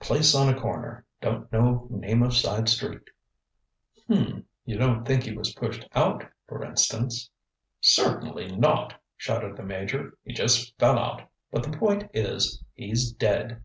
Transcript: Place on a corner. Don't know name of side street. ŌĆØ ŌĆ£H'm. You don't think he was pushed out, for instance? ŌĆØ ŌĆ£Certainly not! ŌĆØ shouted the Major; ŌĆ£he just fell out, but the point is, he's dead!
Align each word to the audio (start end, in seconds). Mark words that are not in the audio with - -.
Place 0.00 0.34
on 0.34 0.48
a 0.48 0.58
corner. 0.58 1.04
Don't 1.20 1.52
know 1.52 1.86
name 1.90 2.22
of 2.22 2.32
side 2.34 2.66
street. 2.70 3.10
ŌĆØ 4.08 4.16
ŌĆ£H'm. 4.16 4.44
You 4.64 4.78
don't 4.78 5.04
think 5.06 5.24
he 5.24 5.36
was 5.36 5.52
pushed 5.52 5.86
out, 5.94 6.24
for 6.48 6.64
instance? 6.64 7.28
ŌĆØ 7.82 8.04
ŌĆ£Certainly 8.22 8.56
not! 8.58 8.92
ŌĆØ 8.92 8.96
shouted 9.18 9.56
the 9.58 9.62
Major; 9.64 10.16
ŌĆ£he 10.26 10.34
just 10.34 10.78
fell 10.78 10.98
out, 10.98 11.28
but 11.50 11.62
the 11.62 11.76
point 11.76 12.04
is, 12.14 12.64
he's 12.72 13.12
dead! 13.12 13.62